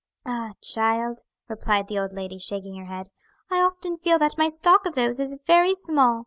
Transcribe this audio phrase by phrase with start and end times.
[0.25, 3.09] "Ah, child!" replied the old lady, shaking her head,
[3.51, 6.19] "I often feel that my stock of those is very small.